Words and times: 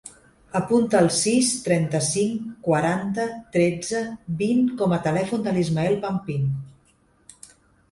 Apunta 0.59 1.01
el 1.05 1.09
sis, 1.17 1.49
trenta-cinc, 1.67 2.47
quaranta, 2.69 3.27
tretze, 3.57 4.01
vint 4.41 4.67
com 4.81 4.97
a 4.97 5.01
telèfon 5.11 5.47
de 5.49 5.57
l'Ismael 5.59 6.01
Pampin. 6.09 6.53